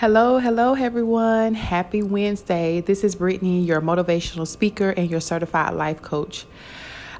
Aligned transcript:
Hello, 0.00 0.38
hello, 0.38 0.74
everyone. 0.74 1.54
Happy 1.54 2.04
Wednesday. 2.04 2.80
This 2.80 3.02
is 3.02 3.16
Brittany, 3.16 3.62
your 3.62 3.80
motivational 3.80 4.46
speaker 4.46 4.90
and 4.90 5.10
your 5.10 5.18
certified 5.18 5.74
life 5.74 6.02
coach. 6.02 6.46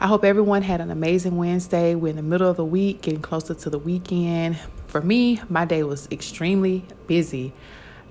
I 0.00 0.06
hope 0.06 0.24
everyone 0.24 0.62
had 0.62 0.80
an 0.80 0.92
amazing 0.92 1.36
Wednesday. 1.36 1.96
We're 1.96 2.10
in 2.10 2.14
the 2.14 2.22
middle 2.22 2.48
of 2.48 2.56
the 2.56 2.64
week, 2.64 3.02
getting 3.02 3.20
closer 3.20 3.54
to 3.54 3.68
the 3.68 3.80
weekend. 3.80 4.60
For 4.86 5.00
me, 5.00 5.40
my 5.48 5.64
day 5.64 5.82
was 5.82 6.06
extremely 6.12 6.84
busy. 7.08 7.52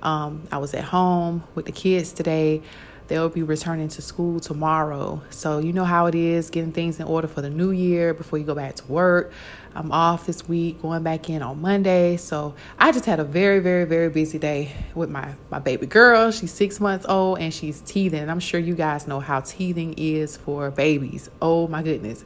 Um, 0.03 0.45
I 0.51 0.57
was 0.57 0.73
at 0.73 0.83
home 0.83 1.45
with 1.55 1.65
the 1.65 1.71
kids 1.71 2.11
today. 2.11 2.61
They'll 3.07 3.29
be 3.29 3.43
returning 3.43 3.87
to 3.89 4.01
school 4.01 4.41
tomorrow. 4.41 5.21
So, 5.29 5.59
you 5.59 5.71
know 5.71 5.85
how 5.85 6.07
it 6.07 6.15
is 6.15 6.49
getting 6.49 6.73
things 6.73 6.99
in 6.99 7.05
order 7.05 7.29
for 7.29 7.41
the 7.41 7.49
new 7.49 7.71
year 7.71 8.13
before 8.13 8.37
you 8.37 8.45
go 8.45 8.53
back 8.53 8.75
to 8.75 8.85
work. 8.85 9.31
I'm 9.73 9.93
off 9.93 10.25
this 10.25 10.45
week, 10.47 10.81
going 10.81 11.03
back 11.03 11.29
in 11.29 11.41
on 11.41 11.61
Monday. 11.61 12.17
So, 12.17 12.55
I 12.77 12.91
just 12.91 13.05
had 13.05 13.21
a 13.21 13.23
very, 13.23 13.59
very, 13.59 13.85
very 13.85 14.09
busy 14.09 14.37
day 14.37 14.73
with 14.93 15.09
my, 15.09 15.35
my 15.49 15.59
baby 15.59 15.85
girl. 15.85 16.31
She's 16.31 16.51
six 16.51 16.81
months 16.81 17.05
old 17.07 17.39
and 17.39 17.53
she's 17.53 17.79
teething. 17.79 18.19
And 18.19 18.29
I'm 18.29 18.41
sure 18.41 18.59
you 18.59 18.75
guys 18.75 19.07
know 19.07 19.21
how 19.21 19.39
teething 19.39 19.93
is 19.97 20.35
for 20.35 20.69
babies. 20.69 21.29
Oh, 21.41 21.69
my 21.69 21.83
goodness. 21.83 22.25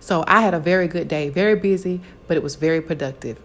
So, 0.00 0.24
I 0.26 0.42
had 0.42 0.52
a 0.52 0.60
very 0.60 0.88
good 0.88 1.08
day, 1.08 1.30
very 1.30 1.56
busy, 1.56 2.02
but 2.26 2.36
it 2.36 2.42
was 2.42 2.56
very 2.56 2.82
productive. 2.82 3.40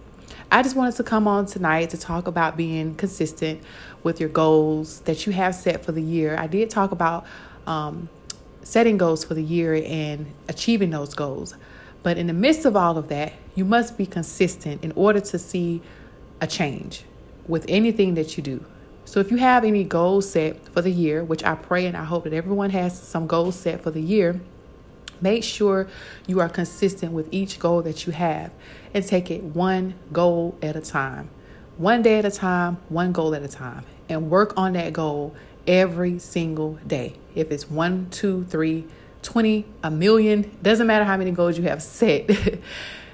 I 0.52 0.62
just 0.62 0.76
wanted 0.76 0.96
to 0.98 1.04
come 1.04 1.28
on 1.28 1.48
tonight 1.48 1.90
to 1.92 1.98
talk 1.98 2.28
about 2.28 2.56
being 2.56 2.94
consistent 2.94 3.64
with 4.04 4.20
your 4.20 4.30
goals 4.30 5.00
that 5.02 5.26
you 5.26 5.34
have 5.34 5.56
set 5.56 5.84
for 5.84 5.92
the 5.92 6.02
year. 6.02 6.36
I 6.38 6.48
did 6.48 6.70
talk 6.70 6.92
about 6.92 7.26
um, 7.66 8.10
setting 8.62 8.98
goals 8.98 9.24
for 9.24 9.34
the 9.34 9.44
year 9.44 9.82
and 9.86 10.28
achieving 10.48 10.90
those 10.90 11.14
goals. 11.14 11.56
But 12.04 12.18
in 12.18 12.28
the 12.28 12.34
midst 12.34 12.66
of 12.66 12.76
all 12.76 12.98
of 12.98 13.08
that, 13.10 13.34
you 13.56 13.66
must 13.66 13.98
be 13.98 14.06
consistent 14.06 14.84
in 14.84 14.92
order 14.96 15.20
to 15.20 15.40
see 15.40 15.82
a 16.42 16.48
change 16.48 17.04
with 17.48 17.66
anything 17.68 18.16
that 18.16 18.36
you 18.36 18.44
do. 18.44 18.66
So 19.06 19.20
if 19.20 19.32
you 19.32 19.38
have 19.38 19.64
any 19.64 19.84
goals 19.84 20.30
set 20.30 20.66
for 20.70 20.82
the 20.82 20.92
year, 20.92 21.24
which 21.24 21.44
I 21.44 21.56
pray 21.56 21.86
and 21.86 21.96
I 21.96 22.04
hope 22.04 22.24
that 22.26 22.34
everyone 22.34 22.72
has 22.72 23.02
some 23.02 23.28
goals 23.28 23.56
set 23.56 23.82
for 23.82 23.92
the 23.92 24.02
year, 24.02 24.40
Make 25.24 25.46
sure 25.46 25.88
you 26.28 26.42
are 26.42 26.50
consistent 26.50 27.14
with 27.14 27.30
each 27.32 27.58
goal 27.58 27.82
that 27.84 28.06
you 28.06 28.12
have 28.12 28.52
and 28.94 29.08
take 29.08 29.32
it 29.32 29.42
one 29.42 29.94
goal 30.12 30.58
at 30.62 30.76
a 30.76 30.82
time. 30.82 31.30
One 31.78 32.02
day 32.02 32.20
at 32.20 32.26
a 32.26 32.32
time, 32.32 32.76
one 32.90 33.14
goal 33.14 33.34
at 33.34 33.42
a 33.42 33.48
time, 33.48 33.86
and 34.10 34.30
work 34.30 34.54
on 34.58 34.74
that 34.74 34.94
goal 34.94 35.36
every 35.68 36.20
single 36.20 36.74
day. 36.86 37.16
If 37.36 37.52
it's 37.52 37.70
one, 37.70 38.10
two, 38.12 38.46
three, 38.46 38.86
20, 39.22 39.66
a 39.84 39.92
million, 39.92 40.56
doesn't 40.62 40.86
matter 40.86 41.06
how 41.06 41.18
many 41.18 41.32
goals 41.32 41.58
you 41.58 41.64
have 41.64 41.82
set, 41.84 42.30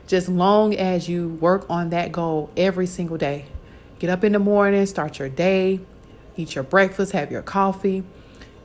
just 0.08 0.30
long 0.30 0.76
as 0.76 1.08
you 1.08 1.30
work 1.30 1.66
on 1.70 1.92
that 1.92 2.12
goal 2.12 2.50
every 2.58 2.88
single 2.88 3.18
day. 3.18 3.46
Get 4.00 4.10
up 4.10 4.24
in 4.24 4.32
the 4.32 4.40
morning, 4.40 4.86
start 4.86 5.20
your 5.20 5.30
day, 5.30 5.80
eat 6.38 6.56
your 6.56 6.64
breakfast, 6.64 7.12
have 7.12 7.32
your 7.32 7.42
coffee, 7.42 8.04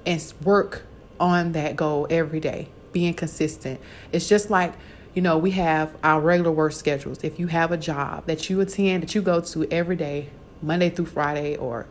and 0.07 0.35
work 0.43 0.85
on 1.19 1.53
that 1.53 1.77
goal 1.77 2.07
every 2.11 2.41
day 2.41 2.69
being 2.93 3.13
consistent. 3.13 3.81
It's 4.13 4.29
just 4.29 4.49
like, 4.49 4.73
you 5.15 5.21
know, 5.21 5.37
we 5.37 5.51
have 5.53 5.95
our 6.03 6.21
regular 6.21 6.51
work 6.51 6.73
schedules. 6.73 7.23
If 7.23 7.39
you 7.39 7.49
have 7.49 7.73
a 7.73 7.77
job 7.77 8.27
that 8.27 8.49
you 8.49 8.61
attend, 8.61 9.03
that 9.03 9.15
you 9.15 9.21
go 9.21 9.41
to 9.41 9.71
every 9.71 9.97
day, 9.97 10.31
Monday 10.63 10.89
through 10.89 11.07
Friday, 11.07 11.57
or 11.57 11.87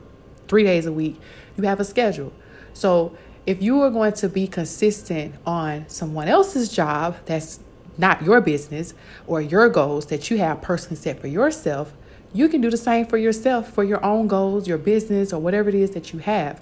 three 0.53 0.63
days 0.63 0.85
a 0.85 0.93
week, 0.93 1.19
you 1.57 1.63
have 1.63 1.79
a 1.79 1.83
schedule. 1.83 2.31
So 2.75 3.17
if 3.47 3.59
you 3.59 3.81
are 3.81 3.89
going 3.89 4.13
to 4.13 4.29
be 4.29 4.45
consistent 4.45 5.33
on 5.47 5.89
someone 5.89 6.27
else's 6.27 6.71
job 6.71 7.17
that's 7.25 7.59
not 7.97 8.21
your 8.21 8.39
business 8.39 8.93
or 9.25 9.41
your 9.41 9.67
goals 9.67 10.05
that 10.07 10.29
you 10.29 10.37
have 10.37 10.61
personally 10.61 10.95
set 10.95 11.19
for 11.19 11.25
yourself, 11.25 11.91
you 12.35 12.47
can 12.49 12.61
do 12.61 12.69
the 12.69 12.77
same 12.77 13.07
for 13.07 13.17
yourself 13.17 13.73
for 13.73 13.83
your 13.83 14.05
own 14.05 14.27
goals, 14.27 14.67
your 14.67 14.77
business, 14.77 15.33
or 15.33 15.41
whatever 15.41 15.69
it 15.69 15.75
is 15.75 15.89
that 15.91 16.13
you 16.13 16.19
have. 16.19 16.61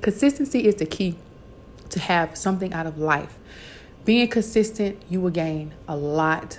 Consistency 0.00 0.66
is 0.66 0.74
the 0.74 0.86
key 0.86 1.14
to 1.90 2.00
have 2.00 2.36
something 2.36 2.72
out 2.72 2.88
of 2.88 2.98
life. 2.98 3.38
Being 4.04 4.26
consistent, 4.26 5.00
you 5.08 5.20
will 5.20 5.30
gain 5.30 5.74
a 5.86 5.96
lot 5.96 6.58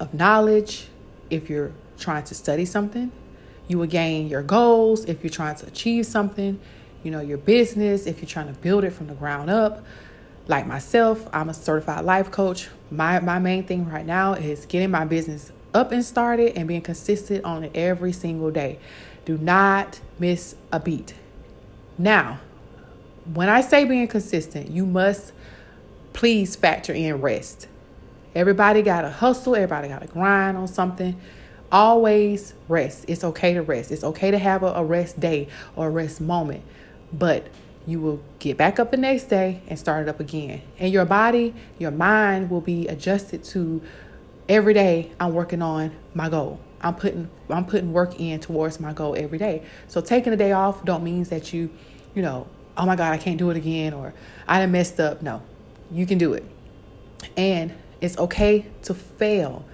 of 0.00 0.14
knowledge 0.14 0.88
if 1.28 1.50
you're 1.50 1.72
trying 1.98 2.24
to 2.24 2.34
study 2.34 2.64
something. 2.64 3.12
You 3.72 3.78
will 3.78 3.86
gain 3.86 4.28
your 4.28 4.42
goals 4.42 5.06
if 5.06 5.24
you're 5.24 5.30
trying 5.30 5.56
to 5.56 5.66
achieve 5.66 6.04
something, 6.04 6.60
you 7.02 7.10
know, 7.10 7.22
your 7.22 7.38
business, 7.38 8.06
if 8.06 8.18
you're 8.18 8.28
trying 8.28 8.48
to 8.48 8.60
build 8.60 8.84
it 8.84 8.90
from 8.90 9.06
the 9.06 9.14
ground 9.14 9.48
up. 9.48 9.82
Like 10.46 10.66
myself, 10.66 11.26
I'm 11.32 11.48
a 11.48 11.54
certified 11.54 12.04
life 12.04 12.30
coach. 12.30 12.68
My 12.90 13.18
my 13.20 13.38
main 13.38 13.64
thing 13.64 13.88
right 13.88 14.04
now 14.04 14.34
is 14.34 14.66
getting 14.66 14.90
my 14.90 15.06
business 15.06 15.52
up 15.72 15.90
and 15.90 16.04
started 16.04 16.58
and 16.58 16.68
being 16.68 16.82
consistent 16.82 17.46
on 17.46 17.64
it 17.64 17.74
every 17.74 18.12
single 18.12 18.50
day. 18.50 18.78
Do 19.24 19.38
not 19.38 20.02
miss 20.18 20.54
a 20.70 20.78
beat. 20.78 21.14
Now, 21.96 22.40
when 23.32 23.48
I 23.48 23.62
say 23.62 23.86
being 23.86 24.06
consistent, 24.06 24.70
you 24.70 24.84
must 24.84 25.32
please 26.12 26.56
factor 26.56 26.92
in 26.92 27.22
rest. 27.22 27.68
Everybody 28.34 28.82
got 28.82 29.00
to 29.00 29.08
hustle, 29.08 29.56
everybody 29.56 29.88
got 29.88 30.02
to 30.02 30.08
grind 30.08 30.58
on 30.58 30.68
something. 30.68 31.18
Always 31.72 32.54
rest. 32.68 33.06
It's 33.08 33.24
okay 33.24 33.54
to 33.54 33.62
rest. 33.62 33.90
It's 33.90 34.04
okay 34.04 34.30
to 34.30 34.38
have 34.38 34.62
a, 34.62 34.66
a 34.66 34.84
rest 34.84 35.18
day 35.18 35.48
or 35.74 35.88
a 35.88 35.90
rest 35.90 36.20
moment, 36.20 36.62
but 37.12 37.48
you 37.86 37.98
will 37.98 38.22
get 38.38 38.56
back 38.56 38.78
up 38.78 38.90
the 38.90 38.96
next 38.96 39.24
day 39.24 39.62
and 39.66 39.78
start 39.78 40.02
it 40.02 40.08
up 40.08 40.20
again. 40.20 40.62
And 40.78 40.92
your 40.92 41.04
body, 41.04 41.54
your 41.78 41.90
mind 41.90 42.50
will 42.50 42.60
be 42.60 42.86
adjusted 42.86 43.42
to 43.44 43.82
every 44.48 44.74
day 44.74 45.12
I'm 45.18 45.34
working 45.34 45.62
on 45.62 45.92
my 46.14 46.28
goal. 46.28 46.60
I'm 46.80 46.94
putting 46.94 47.30
I'm 47.48 47.64
putting 47.64 47.92
work 47.92 48.20
in 48.20 48.40
towards 48.40 48.78
my 48.78 48.92
goal 48.92 49.14
every 49.16 49.38
day. 49.38 49.64
So 49.88 50.00
taking 50.00 50.32
a 50.32 50.36
day 50.36 50.52
off 50.52 50.84
don't 50.84 51.02
means 51.02 51.30
that 51.30 51.52
you, 51.52 51.70
you 52.14 52.22
know, 52.22 52.46
oh 52.76 52.86
my 52.86 52.96
God, 52.96 53.12
I 53.12 53.18
can't 53.18 53.38
do 53.38 53.50
it 53.50 53.56
again 53.56 53.94
or 53.94 54.14
I 54.46 54.60
done 54.60 54.72
messed 54.72 55.00
up. 55.00 55.22
No. 55.22 55.42
You 55.90 56.06
can 56.06 56.18
do 56.18 56.34
it. 56.34 56.44
And 57.36 57.72
it's 58.00 58.18
okay 58.18 58.66
to 58.82 58.94
fail. 58.94 59.64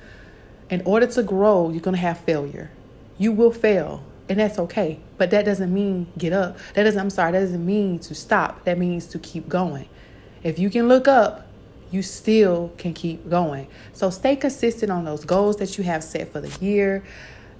In 0.70 0.82
order 0.84 1.06
to 1.06 1.22
grow, 1.22 1.70
you're 1.70 1.80
going 1.80 1.96
to 1.96 2.00
have 2.00 2.18
failure. 2.18 2.70
You 3.16 3.32
will 3.32 3.52
fail, 3.52 4.02
and 4.28 4.38
that's 4.38 4.58
okay. 4.58 5.00
But 5.16 5.30
that 5.30 5.44
doesn't 5.44 5.72
mean 5.72 6.08
get 6.18 6.32
up. 6.32 6.58
That 6.74 6.84
doesn't, 6.84 7.00
I'm 7.00 7.10
sorry, 7.10 7.32
that 7.32 7.40
doesn't 7.40 7.64
mean 7.64 7.98
to 8.00 8.14
stop. 8.14 8.64
That 8.64 8.78
means 8.78 9.06
to 9.08 9.18
keep 9.18 9.48
going. 9.48 9.88
If 10.42 10.58
you 10.58 10.70
can 10.70 10.86
look 10.86 11.08
up, 11.08 11.46
you 11.90 12.02
still 12.02 12.72
can 12.76 12.92
keep 12.92 13.28
going. 13.30 13.66
So 13.92 14.10
stay 14.10 14.36
consistent 14.36 14.92
on 14.92 15.04
those 15.04 15.24
goals 15.24 15.56
that 15.56 15.78
you 15.78 15.84
have 15.84 16.04
set 16.04 16.30
for 16.32 16.40
the 16.40 16.64
year. 16.64 17.02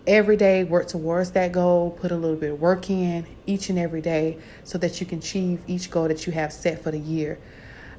Every 0.07 0.37
day, 0.37 0.65
work 0.65 0.87
towards 0.87 1.33
that 1.33 1.53
goal. 1.53 1.91
Put 1.91 2.13
a 2.13 2.17
little 2.17 2.37
bit 2.37 2.53
of 2.53 2.61
work 2.61 2.91
in 2.91 3.27
each 3.47 3.71
and 3.71 3.79
every 3.79 4.01
day 4.01 4.39
so 4.65 4.79
that 4.79 5.01
you 5.01 5.07
can 5.07 5.19
achieve 5.19 5.61
each 5.67 5.91
goal 5.91 6.09
that 6.09 6.27
you 6.27 6.33
have 6.35 6.53
set 6.53 6.83
for 6.83 6.91
the 6.91 6.99
year. 6.99 7.39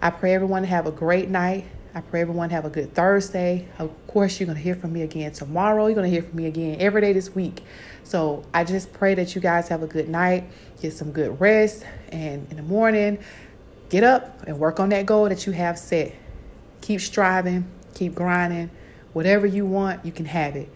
I 0.01 0.11
pray 0.11 0.33
everyone 0.33 0.63
have 0.63 0.87
a 0.87 0.91
great 0.91 1.29
night. 1.29 1.65
I 1.95 2.01
pray 2.01 2.21
everyone 2.21 2.51
have 2.51 2.65
a 2.65 2.69
good 2.69 2.93
Thursday. 2.93 3.67
Of 3.79 3.91
course, 4.05 4.39
you're 4.39 4.45
going 4.45 4.57
to 4.57 4.63
hear 4.63 4.75
from 4.75 4.93
me 4.93 5.01
again 5.01 5.31
tomorrow. 5.31 5.87
You're 5.87 5.95
going 5.95 6.05
to 6.05 6.11
hear 6.11 6.21
from 6.21 6.35
me 6.35 6.45
again 6.45 6.77
every 6.79 7.01
day 7.01 7.13
this 7.13 7.33
week. 7.33 7.63
So 8.03 8.43
I 8.53 8.63
just 8.63 8.93
pray 8.93 9.15
that 9.15 9.33
you 9.33 9.41
guys 9.41 9.69
have 9.69 9.81
a 9.81 9.87
good 9.87 10.07
night, 10.07 10.43
get 10.79 10.93
some 10.93 11.11
good 11.11 11.41
rest, 11.41 11.83
and 12.09 12.47
in 12.51 12.57
the 12.57 12.63
morning, 12.63 13.17
get 13.89 14.03
up 14.03 14.43
and 14.45 14.59
work 14.59 14.79
on 14.79 14.89
that 14.89 15.07
goal 15.07 15.29
that 15.29 15.47
you 15.47 15.53
have 15.53 15.79
set. 15.79 16.13
Keep 16.81 17.01
striving, 17.01 17.65
keep 17.95 18.13
grinding. 18.13 18.69
Whatever 19.13 19.47
you 19.47 19.65
want, 19.65 20.05
you 20.05 20.11
can 20.11 20.25
have 20.25 20.55
it. 20.55 20.69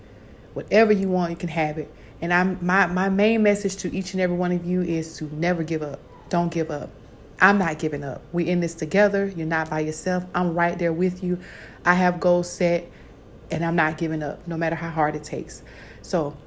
Whatever 0.54 0.94
you 0.94 1.10
want, 1.10 1.30
you 1.30 1.38
can 1.38 1.50
have 1.50 1.78
it. 1.78 1.94
And 2.22 2.34
I'm 2.34 2.58
my 2.66 2.88
my 2.88 3.10
main 3.10 3.44
message 3.44 3.76
to 3.78 3.96
each 3.96 4.14
and 4.14 4.22
every 4.22 4.36
one 4.36 4.52
of 4.52 4.66
you 4.66 4.82
is 4.82 5.18
to 5.18 5.26
never 5.36 5.62
give 5.62 5.84
up. 5.84 6.00
Don't 6.30 6.52
give 6.52 6.72
up. 6.72 6.90
I'm 7.44 7.58
not 7.58 7.78
giving 7.78 8.06
up. 8.06 8.22
We 8.32 8.48
in 8.48 8.62
this 8.62 8.74
together. 8.74 9.26
You're 9.26 9.46
not 9.46 9.70
by 9.70 9.82
yourself. 9.82 10.24
I'm 10.34 10.56
right 10.56 10.80
there 10.80 10.94
with 10.94 11.22
you. 11.22 11.40
I 11.84 11.94
have 11.96 12.22
goals 12.22 12.50
set 12.50 12.90
and 13.52 13.66
I'm 13.66 13.76
not 13.76 13.98
giving 13.98 14.24
up 14.24 14.48
no 14.48 14.56
matter 14.56 14.78
how 14.78 14.90
hard 14.90 15.14
it 15.18 15.26
takes. 15.26 15.62
So 16.02 16.38